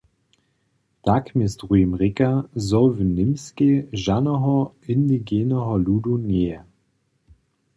Tak 1.05 1.25
mjez 1.35 1.53
druhim 1.59 1.91
rěka, 2.01 2.31
zo 2.69 2.81
w 2.95 2.97
Němskej 3.17 3.73
žanoho 4.03 4.57
indigeneho 4.93 5.73
ludu 5.85 6.13
njeje. 6.27 6.59